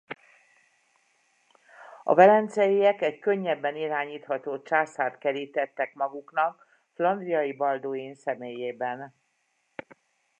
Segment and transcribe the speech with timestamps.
[2.03, 9.13] A velenceiek egy könnyebben irányítható császárt kerítettek maguknak Flandriai Balduin személyében.